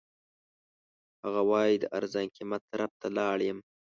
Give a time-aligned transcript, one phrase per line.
[1.23, 3.59] هغه وایي د ارزان قیمت طرف ته لاړ یم.